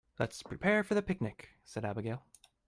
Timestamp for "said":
1.63-1.85